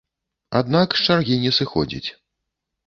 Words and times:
Аднак 0.61 0.89
з 0.95 1.07
чаргі 1.11 1.39
не 1.45 1.51
сыходзіць. 1.59 2.07